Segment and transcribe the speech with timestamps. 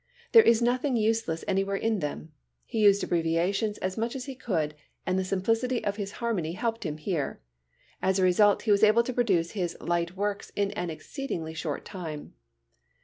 [0.31, 2.31] There is nothing useless anywhere in them.
[2.65, 4.73] He used abbreviations as much as he could
[5.05, 7.39] and the simplicity of his harmony helped him here.
[8.01, 11.85] As a result he was able to produce his light works in an exceedingly short
[11.85, 12.33] time.